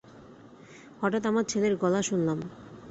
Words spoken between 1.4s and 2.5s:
ছেলের গলা শুনলাম।